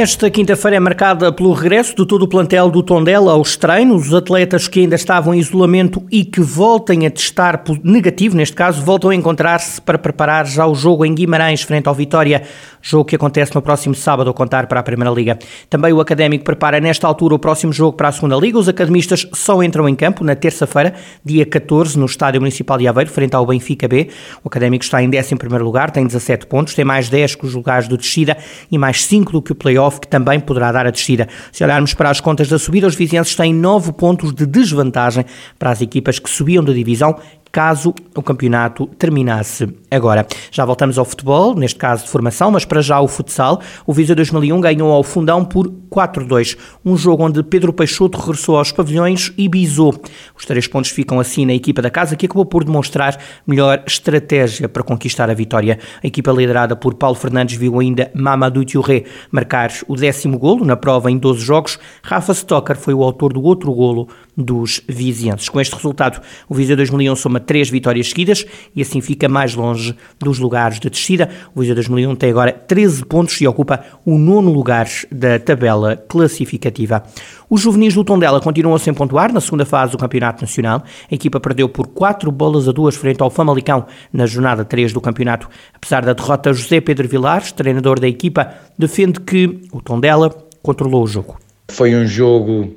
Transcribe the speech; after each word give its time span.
Esta 0.00 0.30
quinta-feira 0.30 0.76
é 0.76 0.78
marcada 0.78 1.32
pelo 1.32 1.52
regresso 1.52 1.90
de 1.96 2.06
todo 2.06 2.22
o 2.22 2.28
plantel 2.28 2.70
do 2.70 2.84
Tondela 2.84 3.32
aos 3.32 3.56
treinos. 3.56 4.06
Os 4.06 4.14
atletas 4.14 4.68
que 4.68 4.78
ainda 4.78 4.94
estavam 4.94 5.34
em 5.34 5.40
isolamento 5.40 6.06
e 6.08 6.24
que 6.24 6.40
voltem 6.40 7.04
a 7.04 7.10
testar 7.10 7.64
negativo, 7.82 8.36
neste 8.36 8.54
caso, 8.54 8.80
voltam 8.80 9.10
a 9.10 9.14
encontrar-se 9.16 9.80
para 9.80 9.98
preparar 9.98 10.46
já 10.46 10.64
o 10.64 10.72
jogo 10.72 11.04
em 11.04 11.12
Guimarães, 11.12 11.62
frente 11.62 11.88
ao 11.88 11.96
Vitória, 11.96 12.44
jogo 12.80 13.06
que 13.06 13.16
acontece 13.16 13.52
no 13.56 13.60
próximo 13.60 13.92
sábado, 13.92 14.30
a 14.30 14.32
contar 14.32 14.68
para 14.68 14.78
a 14.78 14.84
Primeira 14.84 15.12
Liga. 15.12 15.36
Também 15.68 15.92
o 15.92 16.00
Académico 16.00 16.44
prepara 16.44 16.78
nesta 16.78 17.08
altura 17.08 17.34
o 17.34 17.38
próximo 17.40 17.72
jogo 17.72 17.96
para 17.96 18.06
a 18.06 18.12
Segunda 18.12 18.36
Liga. 18.36 18.56
Os 18.56 18.68
academistas 18.68 19.26
só 19.32 19.60
entram 19.64 19.88
em 19.88 19.96
campo 19.96 20.22
na 20.22 20.36
terça-feira, 20.36 20.94
dia 21.24 21.44
14, 21.44 21.98
no 21.98 22.06
Estádio 22.06 22.40
Municipal 22.40 22.78
de 22.78 22.86
Aveiro, 22.86 23.10
frente 23.10 23.34
ao 23.34 23.44
Benfica 23.44 23.88
B. 23.88 24.10
O 24.44 24.48
Académico 24.48 24.84
está 24.84 25.02
em 25.02 25.08
11 25.08 25.34
lugar, 25.60 25.90
tem 25.90 26.06
17 26.06 26.46
pontos, 26.46 26.72
tem 26.72 26.84
mais 26.84 27.08
10 27.08 27.34
que 27.34 27.46
os 27.46 27.54
lugares 27.56 27.88
de 27.88 27.96
descida 27.96 28.36
e 28.70 28.78
mais 28.78 29.04
5 29.04 29.32
do 29.32 29.42
que 29.42 29.50
o 29.50 29.56
play-off 29.56 29.87
que 30.00 30.06
também 30.06 30.38
poderá 30.38 30.70
dar 30.70 30.86
a 30.86 30.90
descida. 30.90 31.28
Se 31.50 31.64
olharmos 31.64 31.94
para 31.94 32.10
as 32.10 32.20
contas 32.20 32.48
da 32.48 32.58
subida, 32.58 32.86
os 32.86 32.94
vizinhos 32.94 33.34
têm 33.34 33.54
9 33.54 33.92
pontos 33.92 34.32
de 34.34 34.46
desvantagem 34.46 35.24
para 35.58 35.70
as 35.70 35.80
equipas 35.80 36.18
que 36.18 36.28
subiam 36.28 36.62
da 36.62 36.72
divisão 36.72 37.18
caso 37.50 37.94
o 38.14 38.22
campeonato 38.22 38.86
terminasse 38.98 39.68
agora. 39.90 40.26
Já 40.50 40.64
voltamos 40.64 40.98
ao 40.98 41.04
futebol, 41.04 41.54
neste 41.54 41.78
caso 41.78 42.04
de 42.04 42.10
formação, 42.10 42.50
mas 42.50 42.64
para 42.64 42.80
já 42.80 43.00
o 43.00 43.08
futsal. 43.08 43.60
O 43.86 43.92
Viseu 43.92 44.14
2001 44.14 44.60
ganhou 44.60 44.92
ao 44.92 45.02
Fundão 45.02 45.44
por 45.44 45.68
4-2, 45.88 46.56
um 46.84 46.96
jogo 46.96 47.24
onde 47.24 47.42
Pedro 47.42 47.72
Peixoto 47.72 48.18
regressou 48.18 48.58
aos 48.58 48.70
pavilhões 48.70 49.32
e 49.36 49.48
bisou. 49.48 49.94
Os 50.36 50.44
três 50.44 50.66
pontos 50.66 50.90
ficam 50.90 51.18
assim 51.18 51.46
na 51.46 51.54
equipa 51.54 51.82
da 51.82 51.90
casa, 51.90 52.16
que 52.16 52.26
acabou 52.26 52.44
por 52.44 52.64
demonstrar 52.64 53.18
melhor 53.46 53.82
estratégia 53.86 54.68
para 54.68 54.82
conquistar 54.82 55.30
a 55.30 55.34
vitória. 55.34 55.78
A 56.02 56.06
equipa 56.06 56.30
liderada 56.30 56.76
por 56.76 56.94
Paulo 56.94 57.16
Fernandes 57.16 57.56
viu 57.56 57.80
ainda 57.80 58.10
Mamadou 58.14 58.64
Touré 58.64 59.04
marcar 59.30 59.70
o 59.86 59.96
décimo 59.96 60.38
golo 60.38 60.64
na 60.64 60.76
prova 60.76 61.10
em 61.10 61.18
12 61.18 61.40
jogos. 61.40 61.78
Rafa 62.02 62.32
Stocker 62.32 62.76
foi 62.76 62.94
o 62.94 63.02
autor 63.02 63.32
do 63.32 63.42
outro 63.42 63.72
golo 63.72 64.08
dos 64.38 64.80
vizienses. 64.88 65.48
Com 65.48 65.60
este 65.60 65.74
resultado, 65.74 66.22
o 66.48 66.54
Viseu 66.54 66.76
2001 66.76 67.16
soma 67.16 67.40
três 67.40 67.68
vitórias 67.68 68.08
seguidas 68.08 68.46
e 68.74 68.80
assim 68.80 69.00
fica 69.00 69.28
mais 69.28 69.56
longe 69.56 69.96
dos 70.16 70.38
lugares 70.38 70.78
de 70.78 70.88
descida. 70.88 71.28
O 71.52 71.60
Viseu 71.60 71.74
2001 71.74 72.14
tem 72.14 72.30
agora 72.30 72.52
13 72.52 73.04
pontos 73.04 73.40
e 73.40 73.48
ocupa 73.48 73.84
o 74.04 74.16
nono 74.16 74.52
lugar 74.52 74.86
da 75.10 75.40
tabela 75.40 75.96
classificativa. 75.96 77.02
Os 77.50 77.62
juvenis 77.62 77.94
do 77.94 78.04
Tondela 78.04 78.40
continuam 78.40 78.78
sem 78.78 78.94
pontuar 78.94 79.32
na 79.32 79.40
segunda 79.40 79.66
fase 79.66 79.90
do 79.90 79.98
Campeonato 79.98 80.42
Nacional. 80.42 80.84
A 81.10 81.14
equipa 81.14 81.40
perdeu 81.40 81.68
por 81.68 81.88
4 81.88 82.30
bolas 82.30 82.68
a 82.68 82.72
2 82.72 82.94
frente 82.94 83.20
ao 83.20 83.30
Famalicão 83.30 83.86
na 84.12 84.26
jornada 84.26 84.64
3 84.64 84.92
do 84.92 85.00
campeonato. 85.00 85.48
Apesar 85.74 86.04
da 86.04 86.12
derrota, 86.12 86.52
José 86.52 86.80
Pedro 86.80 87.08
Vilares, 87.08 87.50
treinador 87.50 87.98
da 87.98 88.06
equipa, 88.06 88.54
defende 88.78 89.18
que 89.20 89.62
o 89.72 89.82
Tondela 89.82 90.30
controlou 90.62 91.02
o 91.02 91.06
jogo. 91.06 91.38
Foi 91.70 91.94
um 91.96 92.06
jogo 92.06 92.76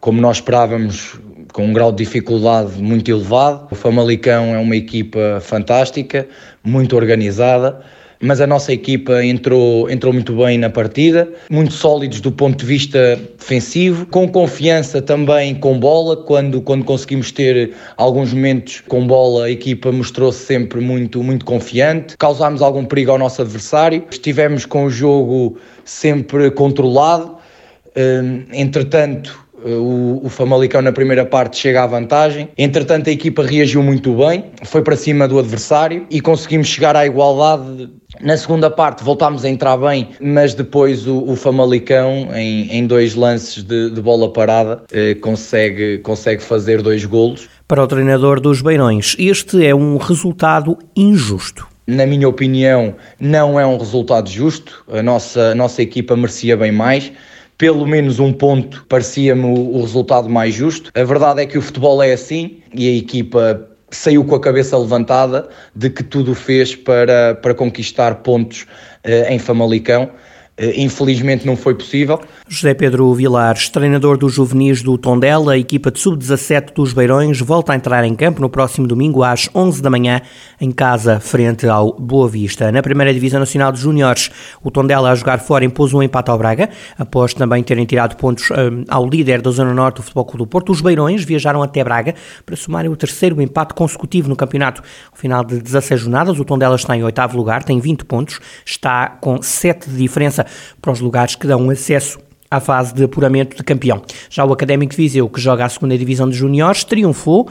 como 0.00 0.20
nós 0.20 0.36
esperávamos, 0.36 1.18
com 1.52 1.66
um 1.66 1.72
grau 1.72 1.90
de 1.90 2.04
dificuldade 2.04 2.80
muito 2.80 3.10
elevado. 3.10 3.66
O 3.70 3.74
Famalicão 3.74 4.54
é 4.54 4.58
uma 4.58 4.76
equipa 4.76 5.38
fantástica, 5.40 6.28
muito 6.62 6.94
organizada, 6.94 7.80
mas 8.20 8.40
a 8.40 8.46
nossa 8.46 8.72
equipa 8.72 9.24
entrou, 9.24 9.88
entrou 9.88 10.12
muito 10.12 10.36
bem 10.36 10.58
na 10.58 10.68
partida, 10.68 11.28
muito 11.50 11.72
sólidos 11.72 12.20
do 12.20 12.32
ponto 12.32 12.58
de 12.58 12.66
vista 12.66 13.18
defensivo, 13.38 14.06
com 14.06 14.28
confiança 14.28 15.00
também 15.00 15.54
com 15.54 15.78
bola, 15.78 16.16
quando, 16.16 16.60
quando 16.60 16.84
conseguimos 16.84 17.30
ter 17.30 17.74
alguns 17.96 18.32
momentos 18.32 18.82
com 18.88 19.06
bola, 19.06 19.46
a 19.46 19.50
equipa 19.50 19.92
mostrou-se 19.92 20.44
sempre 20.44 20.80
muito, 20.80 21.22
muito 21.22 21.44
confiante, 21.44 22.16
causámos 22.16 22.60
algum 22.60 22.84
perigo 22.84 23.12
ao 23.12 23.18
nosso 23.18 23.40
adversário, 23.40 24.04
estivemos 24.10 24.66
com 24.66 24.84
o 24.84 24.90
jogo 24.90 25.58
sempre 25.84 26.50
controlado, 26.50 27.36
hum, 27.96 28.44
entretanto 28.52 29.47
o, 29.64 30.20
o, 30.24 30.28
Famalicão 30.28 30.80
na 30.80 30.92
primeira 30.92 31.24
parte 31.24 31.56
chega 31.58 31.82
à 31.82 31.86
vantagem. 31.86 32.48
Entretanto, 32.56 33.08
a 33.08 33.12
equipa 33.12 33.42
reagiu 33.42 33.82
muito 33.82 34.14
bem, 34.14 34.44
foi 34.64 34.82
para 34.82 34.96
cima 34.96 35.26
do 35.26 35.38
adversário 35.38 36.06
e 36.10 36.20
conseguimos 36.20 36.68
chegar 36.68 36.94
à 36.96 37.06
igualdade. 37.06 37.90
Na 38.20 38.36
segunda 38.36 38.70
parte 38.70 39.04
voltámos 39.04 39.44
a 39.44 39.48
entrar 39.48 39.76
bem, 39.76 40.08
mas 40.20 40.54
depois 40.54 41.06
o, 41.06 41.24
o 41.24 41.36
Famalicão, 41.36 42.28
em, 42.34 42.70
em, 42.72 42.86
dois 42.86 43.14
lances 43.14 43.62
de, 43.62 43.90
de 43.90 44.00
bola 44.00 44.32
parada, 44.32 44.82
eh, 44.92 45.14
consegue, 45.14 45.98
consegue 45.98 46.42
fazer 46.42 46.82
dois 46.82 47.04
golos. 47.04 47.48
Para 47.66 47.82
o 47.82 47.86
treinador 47.86 48.40
dos 48.40 48.62
Beirões, 48.62 49.14
este 49.18 49.64
é 49.64 49.74
um 49.74 49.96
resultado 49.96 50.78
injusto 50.96 51.66
na 51.88 52.04
minha 52.04 52.28
opinião, 52.28 52.94
não 53.18 53.58
é 53.58 53.64
um 53.64 53.78
resultado 53.78 54.28
justo. 54.28 54.84
A 54.92 55.02
nossa, 55.02 55.52
a 55.52 55.54
nossa 55.54 55.80
equipa 55.80 56.14
merecia 56.14 56.54
bem 56.54 56.70
mais 56.70 57.10
pelo 57.58 57.84
menos 57.84 58.20
um 58.20 58.32
ponto 58.32 58.86
parecia-me 58.88 59.44
o, 59.44 59.80
resultado 59.80 60.30
mais 60.30 60.54
justo. 60.54 60.92
A 60.94 61.02
verdade 61.02 61.42
é 61.42 61.46
que 61.46 61.58
o 61.58 61.62
futebol 61.62 62.00
é 62.00 62.12
assim 62.12 62.62
e 62.72 62.88
a 62.88 62.96
equipa 62.96 63.68
saiu 63.90 64.24
com 64.24 64.36
a 64.36 64.40
cabeça 64.40 64.78
levantada 64.78 65.48
de 65.74 65.90
que 65.90 66.04
tudo 66.04 66.34
fez 66.34 66.76
para, 66.76 67.34
para 67.34 67.52
conquistar 67.54 68.16
pontos 68.16 68.62
uh, 69.04 69.28
em 69.28 69.38
Famalicão. 69.40 70.10
Uh, 70.58 70.72
infelizmente 70.74 71.46
não 71.46 71.56
foi 71.56 71.74
possível. 71.74 72.20
José 72.48 72.74
Pedro 72.74 73.12
Vilares, 73.14 73.68
treinador 73.68 74.16
dos 74.16 74.34
juvenis 74.34 74.82
do 74.82 74.98
Tondela, 74.98 75.52
a 75.52 75.58
equipa 75.58 75.90
de 75.90 76.00
sub-17 76.00 76.72
dos 76.74 76.92
Beirões, 76.92 77.40
volta 77.40 77.72
a 77.72 77.76
entrar 77.76 78.04
em 78.04 78.14
campo 78.14 78.40
no 78.40 78.50
próximo 78.50 78.86
domingo 78.86 79.22
às 79.22 79.48
11 79.54 79.80
da 79.80 79.88
manhã, 79.88 80.20
em 80.60 80.72
casa, 80.72 81.20
frente 81.20 81.68
ao 81.68 81.92
Boa 81.92 82.28
Vista. 82.28 82.72
Na 82.72 82.82
primeira 82.82 83.14
Divisão 83.14 83.38
Nacional 83.38 83.70
de 83.70 83.80
Júniores, 83.80 84.30
o 84.62 84.70
Tondela 84.70 85.10
a 85.10 85.14
jogar 85.14 85.38
fora 85.38 85.64
impôs 85.64 85.94
um 85.94 86.02
empate 86.02 86.30
ao 86.30 86.38
Braga, 86.38 86.70
após 86.98 87.34
também 87.34 87.62
terem 87.62 87.84
tirado 87.84 88.16
pontos 88.16 88.50
um, 88.50 88.84
ao 88.88 89.08
líder 89.08 89.40
da 89.40 89.50
Zona 89.50 89.72
Norte 89.72 89.96
do 89.96 90.02
Futebol 90.02 90.24
Clube 90.24 90.38
do 90.38 90.46
Porto. 90.46 90.72
Os 90.72 90.80
Beirões 90.80 91.22
viajaram 91.22 91.62
até 91.62 91.84
Braga 91.84 92.14
para 92.44 92.56
somarem 92.56 92.90
o 92.90 92.96
terceiro 92.96 93.40
empate 93.40 93.74
consecutivo 93.74 94.28
no 94.28 94.34
campeonato. 94.34 94.82
Ao 95.12 95.18
final 95.18 95.44
de 95.44 95.60
16 95.60 96.00
jornadas, 96.00 96.40
o 96.40 96.44
Tondela 96.44 96.74
está 96.74 96.96
em 96.96 97.04
oitavo 97.04 97.36
lugar, 97.36 97.62
tem 97.62 97.78
20 97.78 98.04
pontos, 98.04 98.40
está 98.64 99.08
com 99.20 99.40
7 99.40 99.88
de 99.90 99.96
diferença 99.96 100.47
para 100.80 100.92
os 100.92 101.00
lugares 101.00 101.34
que 101.34 101.46
dão 101.46 101.68
acesso 101.70 102.18
à 102.50 102.60
fase 102.60 102.94
de 102.94 103.04
apuramento 103.04 103.56
de 103.56 103.62
campeão. 103.62 104.02
Já 104.30 104.44
o 104.44 104.52
Académico 104.52 104.92
de 104.92 104.96
Viseu, 104.96 105.28
que 105.28 105.40
joga 105.40 105.64
a 105.64 105.68
segunda 105.68 105.96
divisão 105.96 106.28
de 106.28 106.36
juniores, 106.36 106.84
triunfou 106.84 107.48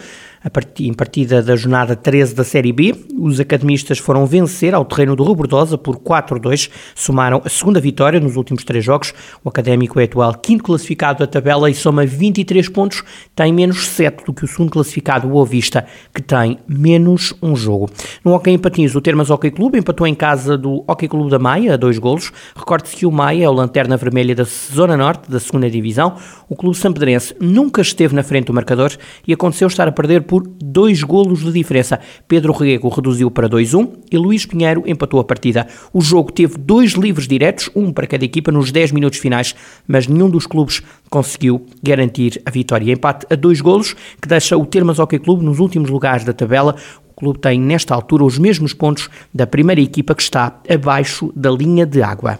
em 0.79 0.93
partida 0.93 1.41
da 1.41 1.55
jornada 1.55 1.95
13 1.95 2.35
da 2.35 2.43
Série 2.43 2.71
B. 2.71 2.95
Os 3.19 3.39
academistas 3.39 3.97
foram 3.97 4.25
vencer 4.25 4.73
ao 4.73 4.85
terreno 4.85 5.15
do 5.15 5.23
Robordosa 5.23 5.77
por 5.77 5.97
4-2, 5.97 6.69
somaram 6.95 7.41
a 7.43 7.49
segunda 7.49 7.79
vitória 7.79 8.19
nos 8.19 8.35
últimos 8.35 8.63
três 8.63 8.83
jogos. 8.83 9.13
O 9.43 9.49
Académico 9.49 9.99
é 9.99 10.03
atual 10.03 10.33
quinto 10.35 10.63
classificado 10.63 11.19
da 11.19 11.27
tabela 11.27 11.69
e 11.69 11.73
soma 11.73 12.05
23 12.05 12.69
pontos, 12.69 13.03
tem 13.35 13.51
menos 13.51 13.87
7 13.87 14.25
do 14.25 14.33
que 14.33 14.45
o 14.45 14.47
segundo 14.47 14.71
classificado, 14.71 15.27
o 15.27 15.35
Ovista, 15.35 15.85
que 16.13 16.21
tem 16.21 16.59
menos 16.67 17.33
um 17.41 17.55
jogo. 17.55 17.89
No 18.23 18.33
Hockey 18.33 18.51
em 18.51 18.57
Patins, 18.57 18.95
o 18.95 19.01
Termas 19.01 19.29
Hockey 19.29 19.51
Clube 19.51 19.79
empatou 19.79 20.05
em 20.05 20.15
casa 20.15 20.57
do 20.57 20.83
Hockey 20.87 21.07
Clube 21.07 21.29
da 21.29 21.39
Maia 21.39 21.73
a 21.73 21.77
dois 21.77 21.97
golos. 21.97 22.31
Recorde-se 22.55 22.95
que 22.95 23.05
o 23.05 23.11
Maia 23.11 23.45
é 23.45 23.49
o 23.49 23.53
lanterna 23.53 23.97
vermelha 23.97 24.35
da 24.35 24.43
Zona 24.43 24.95
Norte 24.95 25.29
da 25.29 25.39
segunda 25.39 25.69
divisão. 25.69 26.15
O 26.47 26.55
clube 26.55 26.77
sampedrense 26.77 27.35
nunca 27.39 27.81
esteve 27.81 28.15
na 28.15 28.23
frente 28.23 28.45
do 28.45 28.53
marcador 28.53 28.91
e 29.27 29.33
aconteceu 29.33 29.67
estar 29.67 29.87
a 29.87 29.91
perder 29.91 30.21
por 30.27 30.45
dois 30.45 31.01
golos 31.01 31.43
de 31.43 31.51
diferença. 31.51 31.99
Pedro 32.27 32.51
Rego 32.51 32.89
reduziu 32.89 33.31
para 33.31 33.49
2-1 33.49 33.89
e 34.11 34.17
Luís 34.17 34.45
Pinheiro 34.45 34.83
empatou 34.85 35.19
a 35.19 35.23
partida. 35.23 35.65
O 35.93 36.01
jogo 36.01 36.31
teve 36.31 36.57
dois 36.57 36.91
livres 36.91 37.27
diretos, 37.27 37.69
um 37.73 37.91
para 37.91 38.05
cada 38.05 38.25
equipa 38.25 38.51
nos 38.51 38.71
10 38.71 38.91
minutos 38.91 39.19
finais, 39.19 39.55
mas 39.87 40.07
nenhum 40.07 40.29
dos 40.29 40.45
clubes 40.45 40.83
conseguiu 41.09 41.65
garantir 41.81 42.41
a 42.45 42.51
vitória. 42.51 42.91
Empate 42.91 43.25
a 43.29 43.35
dois 43.35 43.61
golos, 43.61 43.95
que 44.21 44.27
deixa 44.27 44.57
o 44.57 44.65
Termas 44.65 44.99
Hockey 44.99 45.19
Clube 45.19 45.45
nos 45.45 45.59
últimos 45.59 45.89
lugares 45.89 46.25
da 46.25 46.33
tabela. 46.33 46.75
O 47.09 47.13
clube 47.15 47.39
tem, 47.39 47.59
nesta 47.59 47.95
altura, 47.95 48.25
os 48.25 48.37
mesmos 48.37 48.73
pontos 48.73 49.09
da 49.33 49.47
primeira 49.47 49.81
equipa 49.81 50.13
que 50.13 50.21
está 50.21 50.59
abaixo 50.69 51.31
da 51.35 51.49
linha 51.49 51.85
de 51.85 52.01
água. 52.01 52.39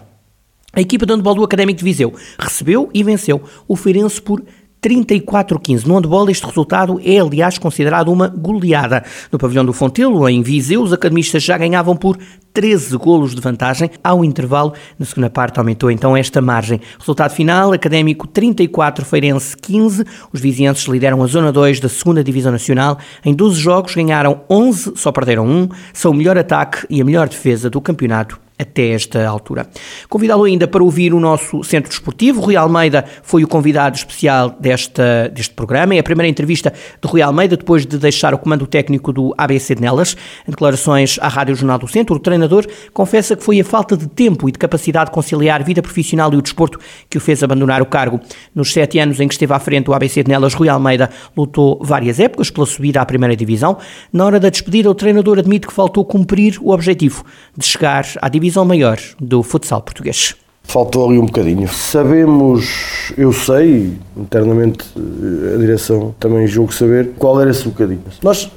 A 0.72 0.80
equipa 0.80 1.06
de 1.06 1.12
handball 1.14 1.34
do 1.34 1.42
Académico 1.42 1.78
de 1.78 1.84
Viseu 1.84 2.14
recebeu 2.38 2.90
e 2.92 3.02
venceu 3.02 3.42
o 3.66 3.74
Feirense 3.74 4.20
por 4.20 4.42
34-15. 4.82 5.84
No 5.86 5.94
handball, 5.94 6.30
este 6.30 6.46
resultado 6.46 7.00
é, 7.04 7.18
aliás, 7.18 7.58
considerado 7.58 8.12
uma 8.12 8.28
goleada. 8.28 9.04
No 9.30 9.38
pavilhão 9.38 9.64
do 9.64 9.72
Fontelo, 9.72 10.28
em 10.28 10.42
Viseu, 10.42 10.82
os 10.82 10.92
academistas 10.92 11.42
já 11.42 11.58
ganhavam 11.58 11.96
por 11.96 12.18
13 12.52 12.96
golos 12.96 13.34
de 13.34 13.40
vantagem. 13.40 13.90
Ao 14.02 14.24
intervalo, 14.24 14.72
na 14.98 15.06
segunda 15.06 15.30
parte, 15.30 15.58
aumentou 15.58 15.90
então 15.90 16.16
esta 16.16 16.40
margem. 16.40 16.80
Resultado 16.98 17.32
final, 17.32 17.72
Académico 17.72 18.26
34, 18.26 19.04
Feirense 19.04 19.56
15. 19.56 20.04
Os 20.32 20.40
vizinhantes 20.40 20.84
lideram 20.84 21.22
a 21.22 21.26
Zona 21.26 21.52
2 21.52 21.80
da 21.80 21.88
segunda 21.88 22.22
Divisão 22.22 22.52
Nacional. 22.52 22.98
Em 23.24 23.34
12 23.34 23.60
jogos, 23.60 23.94
ganharam 23.94 24.40
11, 24.50 24.92
só 24.96 25.12
perderam 25.12 25.46
1. 25.46 25.68
São 25.92 26.10
o 26.12 26.14
melhor 26.14 26.36
ataque 26.36 26.86
e 26.90 27.00
a 27.00 27.04
melhor 27.04 27.28
defesa 27.28 27.68
do 27.70 27.80
campeonato 27.80 28.47
até 28.58 28.90
esta 28.90 29.26
altura. 29.26 29.68
Convidá-lo 30.08 30.44
ainda 30.44 30.66
para 30.66 30.82
ouvir 30.82 31.14
o 31.14 31.20
nosso 31.20 31.62
centro 31.62 31.88
desportivo. 31.88 32.40
Rui 32.40 32.56
Almeida 32.56 33.04
foi 33.22 33.44
o 33.44 33.48
convidado 33.48 33.96
especial 33.96 34.56
desta, 34.58 35.30
deste 35.32 35.54
programa. 35.54 35.94
É 35.94 35.98
a 36.00 36.02
primeira 36.02 36.28
entrevista 36.28 36.72
de 36.72 37.08
Rui 37.08 37.22
Almeida 37.22 37.56
depois 37.56 37.86
de 37.86 37.98
deixar 37.98 38.34
o 38.34 38.38
comando 38.38 38.66
técnico 38.66 39.12
do 39.12 39.32
ABC 39.38 39.76
de 39.76 39.82
Nelas. 39.82 40.16
Em 40.46 40.50
declarações 40.50 41.18
à 41.20 41.28
Rádio 41.28 41.54
Jornal 41.54 41.78
do 41.78 41.86
Centro, 41.86 42.16
o 42.16 42.18
treinador 42.18 42.66
confessa 42.92 43.36
que 43.36 43.44
foi 43.44 43.60
a 43.60 43.64
falta 43.64 43.96
de 43.96 44.08
tempo 44.08 44.48
e 44.48 44.52
de 44.52 44.58
capacidade 44.58 45.06
de 45.06 45.12
conciliar 45.12 45.62
vida 45.62 45.80
profissional 45.80 46.32
e 46.32 46.36
o 46.36 46.42
desporto 46.42 46.78
que 47.08 47.16
o 47.16 47.20
fez 47.20 47.42
abandonar 47.42 47.80
o 47.80 47.86
cargo. 47.86 48.20
Nos 48.54 48.72
sete 48.72 48.98
anos 48.98 49.20
em 49.20 49.28
que 49.28 49.34
esteve 49.34 49.52
à 49.52 49.58
frente 49.58 49.86
do 49.86 49.94
ABC 49.94 50.24
de 50.24 50.30
Nelas, 50.30 50.54
Rui 50.54 50.68
Almeida 50.68 51.10
lutou 51.36 51.78
várias 51.82 52.18
épocas 52.18 52.50
pela 52.50 52.66
subida 52.66 53.00
à 53.00 53.06
primeira 53.06 53.36
divisão. 53.36 53.78
Na 54.12 54.24
hora 54.24 54.40
da 54.40 54.48
despedida, 54.48 54.90
o 54.90 54.94
treinador 54.94 55.38
admite 55.38 55.66
que 55.66 55.72
faltou 55.72 56.04
cumprir 56.04 56.58
o 56.60 56.70
objetivo 56.70 57.24
de 57.56 57.64
chegar 57.64 58.04
à 58.20 58.28
divisão 58.28 58.47
divisão 58.48 58.64
maior 58.64 58.98
do 59.20 59.42
futsal 59.42 59.82
português. 59.82 60.34
Faltou 60.64 61.08
ali 61.08 61.18
um 61.18 61.26
bocadinho. 61.26 61.68
Sabemos, 61.68 63.12
eu 63.16 63.32
sei, 63.32 63.92
internamente 64.16 64.84
a 65.54 65.58
direção 65.58 66.14
também 66.18 66.46
julgo 66.46 66.72
saber, 66.72 67.10
qual 67.18 67.40
era 67.40 67.50
esse 67.50 67.64
bocadinho. 67.64 68.02
Nós 68.22 68.50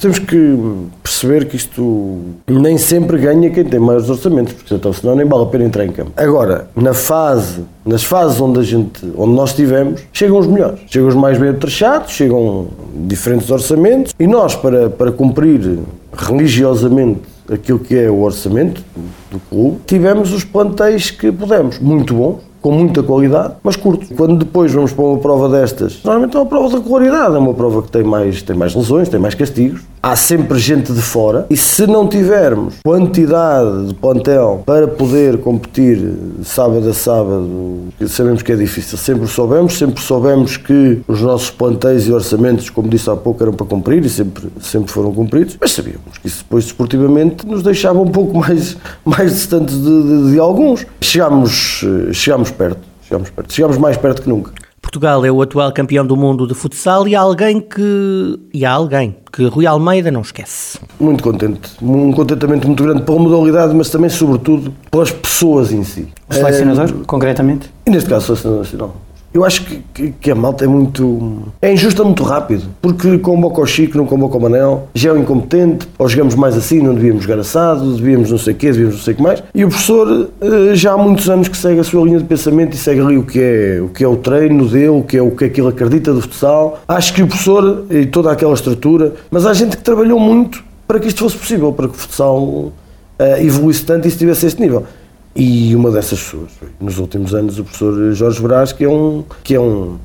temos 0.00 0.18
que 0.20 0.56
perceber 1.02 1.46
que 1.46 1.56
isto 1.56 2.20
nem 2.46 2.78
sempre 2.78 3.18
ganha 3.18 3.50
quem 3.50 3.64
tem 3.64 3.80
maiores 3.80 4.08
orçamentos, 4.08 4.52
porque 4.52 4.74
então 4.74 4.92
senão 4.92 5.16
nem 5.16 5.26
vale 5.26 5.44
a 5.44 5.46
pena 5.46 5.64
entrar 5.64 5.84
em 5.84 5.90
campo. 5.90 6.12
Agora, 6.16 6.68
na 6.76 6.94
fase, 6.94 7.64
nas 7.84 8.04
fases 8.04 8.40
onde 8.40 8.60
a 8.60 8.62
gente, 8.62 9.04
onde 9.16 9.32
nós 9.32 9.50
estivemos, 9.50 10.00
chegam 10.12 10.38
os 10.38 10.46
melhores. 10.46 10.80
Chegam 10.86 11.08
os 11.08 11.14
mais 11.14 11.38
bem 11.38 11.50
atrechados, 11.50 12.12
chegam 12.12 12.68
diferentes 12.94 13.50
orçamentos 13.50 14.14
e 14.18 14.26
nós 14.26 14.54
para, 14.54 14.90
para 14.90 15.10
cumprir 15.10 15.78
religiosamente 16.12 17.37
aquilo 17.50 17.78
que 17.78 17.96
é 17.96 18.10
o 18.10 18.20
orçamento 18.20 18.84
do 19.30 19.40
clube, 19.48 19.80
tivemos 19.86 20.32
os 20.32 20.44
plantéis 20.44 21.10
que 21.10 21.32
pudemos, 21.32 21.78
muito 21.78 22.14
bons, 22.14 22.47
com 22.60 22.72
muita 22.72 23.02
qualidade, 23.02 23.54
mas 23.62 23.76
curto. 23.76 24.06
Quando 24.14 24.36
depois 24.36 24.72
vamos 24.72 24.92
para 24.92 25.04
uma 25.04 25.18
prova 25.18 25.48
destas, 25.48 26.00
normalmente 26.04 26.36
é 26.36 26.40
uma 26.40 26.46
prova 26.46 26.78
de 26.78 26.84
qualidade, 26.84 27.34
é 27.34 27.38
uma 27.38 27.54
prova 27.54 27.82
que 27.82 27.90
tem 27.90 28.02
mais, 28.02 28.42
tem 28.42 28.56
mais 28.56 28.74
lesões, 28.74 29.08
tem 29.08 29.20
mais 29.20 29.34
castigos, 29.34 29.80
há 30.02 30.16
sempre 30.16 30.58
gente 30.58 30.92
de 30.92 31.02
fora 31.02 31.46
e 31.50 31.56
se 31.56 31.86
não 31.86 32.06
tivermos 32.06 32.74
quantidade 32.84 33.88
de 33.88 33.94
plantel 33.94 34.62
para 34.64 34.86
poder 34.86 35.38
competir 35.38 36.14
sábado 36.44 36.88
a 36.88 36.94
sábado, 36.94 37.48
sabemos 38.06 38.42
que 38.42 38.52
é 38.52 38.56
difícil, 38.56 38.96
sempre 38.98 39.26
soubemos, 39.26 39.76
sempre 39.76 40.02
soubemos 40.02 40.56
que 40.56 41.00
os 41.06 41.20
nossos 41.20 41.50
plantéis 41.50 42.06
e 42.06 42.12
orçamentos, 42.12 42.70
como 42.70 42.88
disse 42.88 43.10
há 43.10 43.16
pouco, 43.16 43.42
eram 43.42 43.52
para 43.52 43.66
cumprir 43.66 44.04
e 44.04 44.08
sempre, 44.08 44.48
sempre 44.60 44.90
foram 44.90 45.12
cumpridos, 45.12 45.56
mas 45.60 45.72
sabíamos 45.72 46.18
que 46.20 46.26
isso 46.26 46.42
depois 46.42 46.64
desportivamente 46.64 47.46
nos 47.46 47.62
deixava 47.62 48.00
um 48.00 48.08
pouco 48.08 48.36
mais, 48.38 48.76
mais 49.04 49.32
distantes 49.32 49.76
de, 49.76 50.02
de, 50.02 50.32
de 50.32 50.38
alguns. 50.38 50.86
Chegámos, 51.08 51.82
chegámos 52.12 52.50
perto, 52.50 52.80
chegámos 53.02 53.30
perto, 53.30 53.54
chegámos 53.54 53.78
mais 53.78 53.96
perto 53.96 54.20
que 54.20 54.28
nunca. 54.28 54.52
Portugal 54.82 55.24
é 55.24 55.32
o 55.32 55.40
atual 55.40 55.72
campeão 55.72 56.06
do 56.06 56.14
mundo 56.14 56.46
de 56.46 56.52
futsal 56.52 57.08
e 57.08 57.16
há 57.16 57.20
alguém 57.20 57.62
que. 57.62 58.38
e 58.52 58.62
há 58.62 58.72
alguém 58.72 59.16
que 59.32 59.46
Rui 59.46 59.66
Almeida 59.66 60.10
não 60.10 60.20
esquece. 60.20 60.78
Muito 61.00 61.24
contente. 61.24 61.70
Um 61.80 62.12
contentamento 62.12 62.66
muito 62.66 62.82
grande 62.82 63.02
pela 63.04 63.18
modalidade, 63.18 63.74
mas 63.74 63.88
também, 63.88 64.10
sobretudo, 64.10 64.70
pelas 64.90 65.10
pessoas 65.10 65.72
em 65.72 65.82
si. 65.82 66.08
O 66.28 66.34
selecionador, 66.34 66.90
é, 66.90 67.04
concretamente? 67.06 67.70
E 67.86 67.90
neste 67.90 68.10
caso, 68.10 68.34
o 68.34 68.36
selecionador 68.36 68.64
nacional. 68.64 68.96
Eu 69.32 69.44
acho 69.44 69.64
que, 69.64 69.82
que, 69.92 70.10
que, 70.12 70.30
a 70.30 70.34
malta 70.34 70.64
é 70.64 70.68
muito. 70.68 71.42
é 71.60 71.72
injusta 71.72 72.02
muito 72.02 72.22
rápido. 72.22 72.64
Porque 72.80 73.18
convoca 73.18 73.60
o 73.60 73.66
Chico, 73.66 73.98
não 73.98 74.06
convoca 74.06 74.36
o 74.36 74.40
Manel, 74.40 74.88
já 74.94 75.10
é 75.10 75.12
um 75.12 75.18
incompetente, 75.18 75.86
ou 75.98 76.08
jogamos 76.08 76.34
mais 76.34 76.56
assim, 76.56 76.80
não 76.80 76.94
devíamos 76.94 77.24
jogar 77.24 77.38
assado, 77.38 77.94
devíamos 77.94 78.30
não 78.30 78.38
sei 78.38 78.54
o 78.54 78.56
quê, 78.56 78.72
devíamos 78.72 78.94
não 78.94 79.02
sei 79.02 79.14
o 79.14 79.16
que 79.16 79.22
mais. 79.22 79.42
E 79.54 79.64
o 79.64 79.68
professor 79.68 80.30
eh, 80.40 80.74
já 80.74 80.92
há 80.92 80.96
muitos 80.98 81.28
anos 81.28 81.46
que 81.46 81.56
segue 81.56 81.78
a 81.78 81.84
sua 81.84 82.04
linha 82.04 82.18
de 82.18 82.24
pensamento 82.24 82.74
e 82.74 82.76
segue 82.78 83.00
ali 83.00 83.18
o 83.18 83.22
que 83.22 83.38
é 83.38 83.80
o, 83.82 83.88
que 83.88 84.02
é 84.02 84.08
o 84.08 84.16
treino 84.16 84.66
dele, 84.66 84.88
o 84.88 85.02
que 85.02 85.16
é 85.18 85.22
o 85.22 85.30
que 85.30 85.44
é 85.44 85.48
que 85.48 85.60
ele 85.60 85.68
acredita 85.68 86.12
do 86.12 86.22
futsal. 86.22 86.80
Acho 86.88 87.12
que 87.12 87.22
o 87.22 87.26
professor 87.26 87.84
e 87.90 88.06
toda 88.06 88.32
aquela 88.32 88.54
estrutura, 88.54 89.12
mas 89.30 89.44
há 89.44 89.52
gente 89.52 89.76
que 89.76 89.82
trabalhou 89.82 90.18
muito 90.18 90.64
para 90.86 90.98
que 90.98 91.06
isto 91.06 91.20
fosse 91.20 91.36
possível, 91.36 91.70
para 91.70 91.86
que 91.86 91.94
o 91.94 91.98
futsal 91.98 92.42
uh, 92.42 92.72
evoluísse 93.40 93.84
tanto 93.84 94.06
e 94.06 94.08
estivesse 94.08 94.46
a 94.46 94.48
este 94.48 94.60
nível. 94.60 94.84
E 95.40 95.76
uma 95.76 95.92
dessas 95.92 96.20
pessoas, 96.20 96.50
nos 96.80 96.98
últimos 96.98 97.32
anos, 97.32 97.60
o 97.60 97.62
professor 97.62 98.12
Jorge 98.12 98.42
Brás, 98.42 98.72
que 98.72 98.82
é 98.82 98.88
um, 98.88 99.22
que 99.44 99.54
é 99.54 99.60
um 99.60 99.96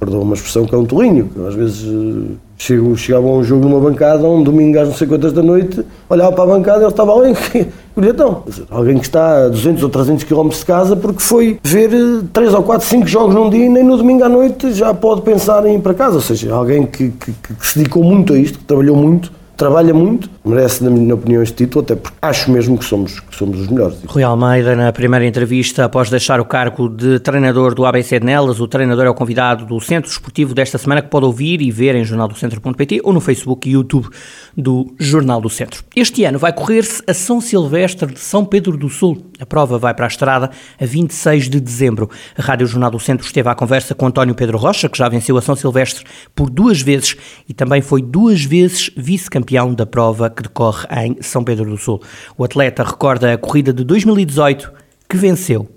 perdão 0.00 0.22
uma 0.22 0.34
expressão, 0.34 0.66
que 0.66 0.74
é 0.74 0.78
um 0.78 0.84
tolinho, 0.84 1.28
que 1.28 1.46
às 1.46 1.54
vezes 1.54 1.84
eh, 1.84 2.34
chego, 2.58 2.96
chegava 2.96 3.24
a 3.24 3.30
um 3.30 3.44
jogo 3.44 3.68
numa 3.68 3.78
bancada, 3.78 4.26
um 4.26 4.42
domingo 4.42 4.80
às 4.80 4.88
não 4.88 4.94
sei 4.96 5.06
quantas 5.06 5.32
da 5.32 5.44
noite, 5.44 5.80
olhava 6.08 6.32
para 6.32 6.42
a 6.42 6.46
bancada 6.48 6.80
e 6.80 6.82
ele 6.82 6.90
estava 6.90 7.14
ali, 7.14 7.36
então, 7.96 8.42
alguém 8.68 8.98
que 8.98 9.04
está 9.04 9.44
a 9.44 9.48
200 9.48 9.80
ou 9.84 9.90
300 9.90 10.24
km 10.24 10.48
de 10.48 10.66
casa 10.66 10.96
porque 10.96 11.22
foi 11.22 11.60
ver 11.62 11.90
3 12.32 12.52
ou 12.52 12.64
4, 12.64 12.88
5 12.88 13.06
jogos 13.06 13.32
num 13.32 13.48
dia 13.48 13.66
e 13.66 13.68
nem 13.68 13.84
no 13.84 13.96
domingo 13.96 14.24
à 14.24 14.28
noite 14.28 14.72
já 14.72 14.92
pode 14.92 15.22
pensar 15.22 15.64
em 15.66 15.76
ir 15.76 15.80
para 15.80 15.94
casa, 15.94 16.16
ou 16.16 16.20
seja, 16.20 16.52
alguém 16.52 16.84
que, 16.84 17.10
que, 17.10 17.30
que 17.30 17.64
se 17.64 17.78
dedicou 17.78 18.02
muito 18.02 18.32
a 18.32 18.36
isto, 18.36 18.58
que 18.58 18.64
trabalhou 18.64 18.96
muito, 18.96 19.30
trabalha 19.60 19.92
muito, 19.92 20.30
merece, 20.42 20.82
na 20.82 20.88
minha 20.88 21.14
opinião, 21.14 21.42
este 21.42 21.54
título, 21.54 21.84
até 21.84 21.94
porque 21.94 22.16
acho 22.22 22.50
mesmo 22.50 22.78
que 22.78 22.84
somos, 22.84 23.20
que 23.20 23.36
somos 23.36 23.60
os 23.60 23.68
melhores. 23.68 23.98
Rui 24.06 24.22
Almeida, 24.22 24.74
na 24.74 24.90
primeira 24.90 25.26
entrevista, 25.26 25.84
após 25.84 26.08
deixar 26.08 26.40
o 26.40 26.46
cargo 26.46 26.88
de 26.88 27.18
treinador 27.18 27.74
do 27.74 27.84
ABC 27.84 28.18
de 28.18 28.24
Nelas, 28.24 28.58
o 28.58 28.66
treinador 28.66 29.04
é 29.04 29.10
o 29.10 29.14
convidado 29.14 29.66
do 29.66 29.78
Centro 29.78 30.10
Esportivo 30.10 30.54
desta 30.54 30.78
semana, 30.78 31.02
que 31.02 31.10
pode 31.10 31.26
ouvir 31.26 31.60
e 31.60 31.70
ver 31.70 31.94
em 31.94 32.02
jornaldocentro.pt 32.04 33.02
ou 33.04 33.12
no 33.12 33.20
Facebook 33.20 33.68
e 33.68 33.72
YouTube 33.72 34.08
do 34.56 34.94
Jornal 34.98 35.42
do 35.42 35.50
Centro. 35.50 35.84
Este 35.94 36.24
ano 36.24 36.38
vai 36.38 36.54
correr-se 36.54 37.02
a 37.06 37.12
São 37.12 37.38
Silvestre 37.38 38.14
de 38.14 38.18
São 38.18 38.46
Pedro 38.46 38.78
do 38.78 38.88
Sul. 38.88 39.26
A 39.38 39.44
prova 39.44 39.76
vai 39.78 39.92
para 39.92 40.06
a 40.06 40.08
estrada 40.08 40.50
a 40.80 40.86
26 40.86 41.50
de 41.50 41.60
dezembro. 41.60 42.08
A 42.34 42.40
Rádio 42.40 42.66
Jornal 42.66 42.90
do 42.90 42.98
Centro 42.98 43.26
esteve 43.26 43.50
à 43.50 43.54
conversa 43.54 43.94
com 43.94 44.06
António 44.06 44.34
Pedro 44.34 44.56
Rocha, 44.56 44.88
que 44.88 44.96
já 44.96 45.06
venceu 45.06 45.36
a 45.36 45.42
São 45.42 45.54
Silvestre 45.54 46.02
por 46.34 46.48
duas 46.48 46.80
vezes 46.80 47.14
e 47.46 47.52
também 47.52 47.82
foi 47.82 48.00
duas 48.00 48.42
vezes 48.42 48.90
vice-campeão 48.96 49.49
campeão 49.50 49.74
da 49.74 49.84
prova 49.84 50.30
que 50.30 50.44
decorre 50.44 50.86
em 51.04 51.20
São 51.20 51.42
Pedro 51.42 51.68
do 51.68 51.76
Sul. 51.76 52.00
O 52.38 52.44
atleta 52.44 52.84
recorda 52.84 53.32
a 53.32 53.38
corrida 53.38 53.72
de 53.72 53.82
2018 53.82 54.72
que 55.08 55.16
venceu 55.16 55.68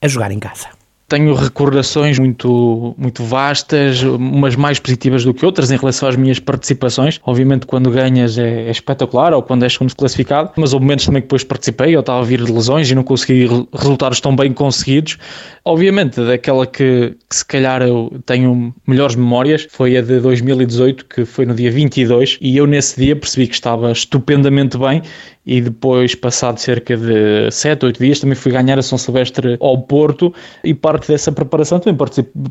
a 0.00 0.06
jogar 0.06 0.30
em 0.30 0.38
casa 0.38 0.81
tenho 1.12 1.34
recordações 1.34 2.18
muito, 2.18 2.94
muito 2.96 3.22
vastas, 3.22 4.02
umas 4.02 4.56
mais 4.56 4.78
positivas 4.78 5.22
do 5.22 5.34
que 5.34 5.44
outras 5.44 5.70
em 5.70 5.76
relação 5.76 6.08
às 6.08 6.16
minhas 6.16 6.38
participações. 6.38 7.20
Obviamente, 7.22 7.66
quando 7.66 7.90
ganhas 7.90 8.38
é, 8.38 8.62
é 8.62 8.70
espetacular, 8.70 9.34
ou 9.34 9.42
quando 9.42 9.62
és 9.64 9.74
segundo 9.74 9.94
classificado, 9.94 10.52
mas 10.56 10.72
houve 10.72 10.86
momentos 10.86 11.04
também 11.04 11.20
que 11.20 11.26
depois 11.26 11.44
participei, 11.44 11.94
eu 11.94 12.00
estava 12.00 12.20
a 12.20 12.22
vir 12.22 12.42
de 12.42 12.50
lesões 12.50 12.90
e 12.90 12.94
não 12.94 13.04
consegui 13.04 13.46
resultados 13.74 14.22
tão 14.22 14.34
bem 14.34 14.54
conseguidos. 14.54 15.18
Obviamente, 15.66 16.18
daquela 16.18 16.66
que, 16.66 17.14
que 17.28 17.36
se 17.36 17.44
calhar 17.44 17.82
eu 17.82 18.10
tenho 18.24 18.74
melhores 18.86 19.14
memórias 19.14 19.66
foi 19.70 19.98
a 19.98 20.00
de 20.00 20.18
2018, 20.18 21.04
que 21.04 21.26
foi 21.26 21.44
no 21.44 21.54
dia 21.54 21.70
22, 21.70 22.38
e 22.40 22.56
eu 22.56 22.66
nesse 22.66 22.98
dia 22.98 23.14
percebi 23.14 23.48
que 23.48 23.54
estava 23.54 23.92
estupendamente 23.92 24.78
bem 24.78 25.02
e 25.44 25.60
depois, 25.60 26.14
passado 26.14 26.58
cerca 26.58 26.96
de 26.96 27.50
7, 27.50 27.86
8 27.86 27.98
dias, 27.98 28.20
também 28.20 28.36
fui 28.36 28.52
ganhar 28.52 28.78
a 28.78 28.82
São 28.82 28.96
Silvestre 28.96 29.56
ao 29.60 29.80
Porto 29.82 30.32
e 30.62 30.72
parte 30.72 31.01
dessa 31.08 31.32
preparação 31.32 31.78
também 31.78 31.98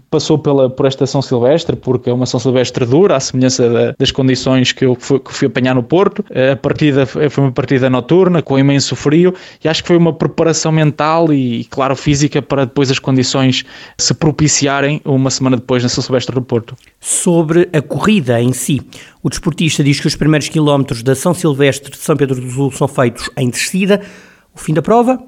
passou 0.09 0.37
pela, 0.37 0.69
por 0.69 0.85
esta 0.85 1.05
São 1.05 1.21
Silvestre, 1.21 1.75
porque 1.75 2.09
é 2.09 2.13
uma 2.13 2.25
São 2.25 2.39
Silvestre 2.39 2.85
dura, 2.85 3.15
à 3.15 3.19
semelhança 3.19 3.69
da, 3.69 3.95
das 3.97 4.11
condições 4.11 4.71
que 4.71 4.85
eu 4.85 4.95
fui, 4.99 5.19
que 5.19 5.33
fui 5.33 5.47
apanhar 5.47 5.75
no 5.75 5.83
Porto. 5.83 6.23
A 6.51 6.55
partida 6.55 7.05
foi 7.05 7.29
uma 7.37 7.51
partida 7.51 7.89
noturna, 7.89 8.41
com 8.41 8.57
imenso 8.57 8.95
frio, 8.95 9.33
e 9.63 9.67
acho 9.67 9.81
que 9.81 9.87
foi 9.87 9.97
uma 9.97 10.13
preparação 10.13 10.71
mental 10.71 11.31
e, 11.33 11.65
claro, 11.65 11.95
física 11.95 12.41
para 12.41 12.65
depois 12.65 12.91
as 12.91 12.99
condições 12.99 13.65
se 13.97 14.13
propiciarem 14.13 15.01
uma 15.05 15.29
semana 15.29 15.57
depois 15.57 15.83
na 15.83 15.89
São 15.89 16.03
Silvestre 16.03 16.33
do 16.33 16.41
Porto. 16.41 16.75
Sobre 16.99 17.69
a 17.73 17.81
corrida 17.81 18.41
em 18.41 18.53
si, 18.53 18.81
o 19.23 19.29
desportista 19.29 19.83
diz 19.83 19.99
que 19.99 20.07
os 20.07 20.15
primeiros 20.15 20.49
quilómetros 20.49 21.03
da 21.03 21.15
São 21.15 21.33
Silvestre 21.33 21.91
de 21.91 21.97
São 21.97 22.15
Pedro 22.15 22.39
do 22.39 22.49
Sul 22.49 22.71
são 22.71 22.87
feitos 22.87 23.29
em 23.37 23.49
descida. 23.49 24.01
O 24.53 24.59
fim 24.59 24.73
da 24.73 24.81
prova 24.81 25.21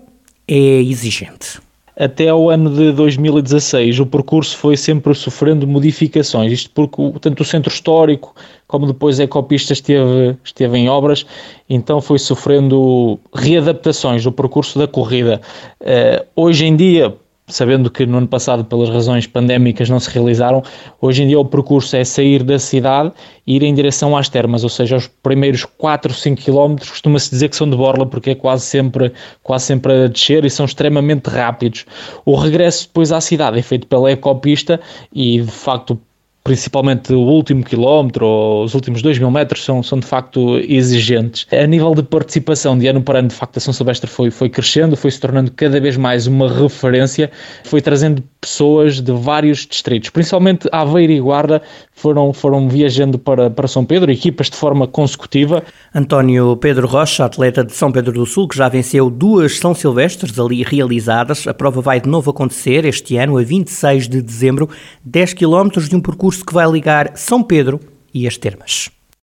é 0.48 0.82
exigente. 0.82 1.62
Até 1.96 2.30
ao 2.30 2.50
ano 2.50 2.72
de 2.72 2.92
2016, 2.92 4.00
o 4.00 4.06
percurso 4.06 4.58
foi 4.58 4.76
sempre 4.76 5.14
sofrendo 5.14 5.68
modificações. 5.68 6.52
Isto 6.52 6.72
porque 6.72 7.20
tanto 7.20 7.42
o 7.42 7.46
centro 7.46 7.72
histórico 7.72 8.34
como 8.68 8.88
depois 8.88 9.20
a 9.20 9.26
Ecopista 9.26 9.74
esteve, 9.74 10.36
esteve 10.44 10.78
em 10.80 10.90
obras, 10.90 11.26
então 11.70 12.02
foi 12.02 12.18
sofrendo 12.18 13.20
readaptações 13.36 14.24
do 14.24 14.32
percurso 14.32 14.80
da 14.80 14.88
corrida. 14.88 15.40
Uh, 15.80 16.26
hoje 16.36 16.66
em 16.66 16.76
dia, 16.76 17.16
sabendo 17.48 17.90
que 17.92 18.06
no 18.06 18.18
ano 18.18 18.28
passado, 18.28 18.64
pelas 18.64 18.90
razões 18.90 19.28
pandémicas, 19.28 19.90
não 19.90 20.00
se 20.00 20.10
realizaram, 20.10 20.64
hoje 21.02 21.24
em 21.24 21.28
dia 21.28 21.40
o 21.40 21.46
percurso 21.46 21.96
é 21.96 22.04
sair 22.04 22.42
da 22.44 22.58
cidade 22.58 23.12
e 23.46 23.56
ir 23.56 23.64
em 23.64 23.74
direção 23.74 24.16
às 24.16 24.30
termas, 24.30 24.64
ou 24.64 24.70
seja, 24.70 24.96
os 24.96 25.08
primeiros 25.08 25.66
4, 25.66 26.14
5 26.14 26.42
km 26.42 26.76
costuma-se 26.88 27.30
dizer 27.30 27.50
que 27.50 27.56
são 27.56 27.70
de 27.70 27.76
borla, 27.76 28.06
porque 28.06 28.32
é 28.32 28.36
quase 28.36 28.66
sempre, 28.66 29.12
quase 29.42 29.66
sempre 29.66 30.06
a 30.06 30.08
descer 30.08 30.46
e 30.46 30.50
são 30.50 30.66
extremamente 30.66 31.28
rápidos. 31.30 31.86
O 32.26 32.36
regresso 32.36 32.88
depois 32.88 33.12
à 33.12 33.20
cidade 33.20 33.60
é 33.60 33.62
feito 33.62 33.88
pela 33.88 34.12
ecopista 34.12 34.80
e, 35.14 35.42
de 35.42 35.52
facto, 35.52 36.00
principalmente 36.44 37.14
o 37.14 37.20
último 37.20 37.64
quilómetro 37.64 38.26
ou 38.26 38.64
os 38.64 38.74
últimos 38.74 39.02
dois 39.02 39.18
mil 39.18 39.32
metros 39.32 39.64
são, 39.64 39.82
são 39.82 40.00
de 40.00 40.06
facto 40.06 40.58
exigentes. 40.60 41.48
A 41.52 41.66
nível 41.66 41.96
de 41.96 42.04
participação 42.04 42.78
de 42.78 42.88
ano 42.88 43.02
para 43.02 43.20
ano, 43.20 43.30
de 43.30 43.36
facto, 43.36 43.58
a 43.58 43.60
São 43.60 43.74
Silvestre 43.74 44.10
foi, 44.10 44.30
foi 44.30 44.50
crescendo, 44.50 44.98
foi 44.98 45.12
se 45.12 45.20
tornando 45.20 45.52
cada 45.52 45.80
vez 45.80 45.96
mais 45.96 46.28
uma 46.28 46.52
referência, 46.52 47.32
foi 47.64 47.82
trazendo 47.82 48.24
pessoas 48.44 49.00
de 49.00 49.14
vários 49.14 49.66
distritos, 49.66 50.10
principalmente 50.10 50.68
Aveiro 50.70 51.14
e 51.14 51.20
Guarda 51.22 51.62
foram, 51.94 52.34
foram 52.34 52.68
viajando 52.68 53.18
para, 53.18 53.50
para 53.50 53.70
São 53.70 53.86
Pedro, 53.86 54.12
equipas 54.12 54.50
de 54.50 54.58
forma 54.58 54.86
consecutiva. 54.86 55.64
António 55.96 56.58
Pedro 56.58 56.86
Rocha, 56.86 57.24
atleta 57.24 57.64
de 57.64 57.72
São 57.72 57.90
Pedro 57.90 58.12
do 58.12 58.26
Sul, 58.26 58.50
que 58.50 58.58
já 58.58 58.68
venceu 58.68 59.10
duas 59.10 59.58
São 59.58 59.74
Silvestres 59.74 60.38
ali 60.38 60.62
realizadas. 60.62 61.48
A 61.48 61.54
prova 61.54 61.80
vai 61.80 62.02
de 62.02 62.10
novo 62.10 62.32
acontecer 62.32 62.84
este 62.84 63.16
ano, 63.16 63.38
a 63.38 63.44
26 63.44 64.10
de 64.10 64.22
dezembro, 64.22 64.70
10 65.06 65.34
km 65.34 65.70
de 65.88 65.96
um 65.96 66.02
percurso 66.02 66.46
que 66.46 66.54
vai 66.54 66.70
ligar 66.70 67.14
São 67.16 67.42
Pedro 67.42 67.80
e 68.14 68.28
as 68.28 68.38
Termas. 68.38 68.92